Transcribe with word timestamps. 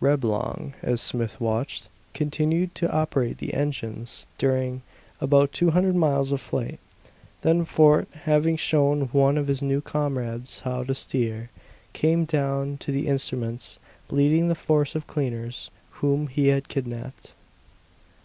Reblong, 0.00 0.72
as 0.82 1.00
Smith 1.00 1.40
watched, 1.40 1.86
continued 2.12 2.74
to 2.74 2.90
operate 2.90 3.38
the 3.38 3.54
engines 3.54 4.26
during 4.36 4.82
about 5.20 5.52
two 5.52 5.70
hundred 5.70 5.94
miles 5.94 6.32
of 6.32 6.40
flight; 6.40 6.80
then 7.42 7.64
Fort, 7.64 8.08
having 8.12 8.56
shown 8.56 9.02
one 9.12 9.38
of 9.38 9.46
his 9.46 9.62
new 9.62 9.80
comrades 9.80 10.62
how 10.62 10.82
to 10.82 10.92
steer, 10.92 11.50
came 11.92 12.24
down 12.24 12.78
to 12.78 12.90
the 12.90 13.06
instruments, 13.06 13.78
leading 14.10 14.48
the 14.48 14.56
force 14.56 14.96
of 14.96 15.06
cleaners 15.06 15.70
whom 15.90 16.26
he 16.26 16.48
had 16.48 16.66
kidnaped. 16.68 17.34